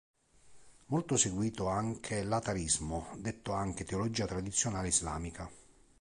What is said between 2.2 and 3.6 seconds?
l'Atharismo, detto